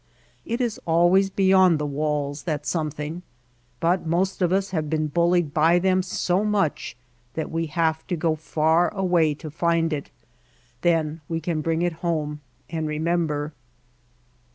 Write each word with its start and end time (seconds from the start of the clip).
It 0.47 0.59
is 0.61 0.79
always 0.87 1.29
beyond 1.29 1.77
the 1.77 1.85
walls, 1.85 2.41
that 2.45 2.65
something, 2.65 3.21
but 3.79 4.03
most 4.03 4.41
of 4.41 4.51
us 4.51 4.71
have 4.71 4.89
been 4.89 5.05
bullied 5.05 5.53
by 5.53 5.77
them 5.77 6.01
so 6.01 6.43
much 6.43 6.97
that 7.35 7.51
we 7.51 7.67
have 7.67 8.07
to 8.07 8.15
go 8.15 8.35
far 8.35 8.89
away 8.95 9.35
to 9.35 9.51
find 9.51 9.93
it; 9.93 10.09
then 10.81 11.21
we 11.29 11.39
can 11.39 11.61
bring 11.61 11.83
it 11.83 11.93
home 12.01 12.41
and 12.67 12.87
remember. 12.87 13.53